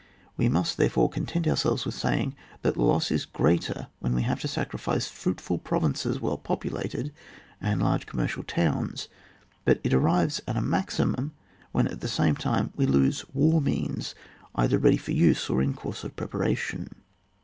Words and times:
We 0.35 0.49
must, 0.49 0.77
therefore, 0.77 1.11
content 1.11 1.47
ourselves 1.47 1.85
with 1.85 1.93
saying 1.93 2.33
that 2.63 2.73
the 2.73 2.81
loss 2.81 3.11
is 3.11 3.23
greater 3.23 3.85
when 3.99 4.15
we 4.15 4.23
have 4.23 4.39
to 4.39 4.47
sacrifice 4.47 5.07
fruitful 5.07 5.59
provinces 5.59 6.19
well 6.19 6.39
populated, 6.39 7.11
and 7.61 7.83
large 7.83 8.07
commercial 8.07 8.41
towns; 8.41 9.09
but 9.63 9.79
it 9.83 9.93
arrives 9.93 10.41
at 10.47 10.57
a 10.57 10.59
maximum 10.61 11.33
when 11.71 11.87
at 11.87 12.01
the 12.01 12.07
same 12.07 12.35
time 12.35 12.73
we 12.75 12.87
lose 12.87 13.25
war 13.31 13.61
means 13.61 14.15
either 14.55 14.79
ready 14.79 14.97
for 14.97 15.11
use 15.11 15.51
or 15.51 15.61
in 15.61 15.75
course 15.75 16.03
of 16.03 16.15
preparation. 16.15 16.89